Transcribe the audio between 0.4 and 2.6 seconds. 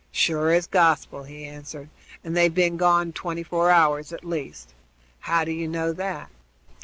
as gospel," he answered, "and they've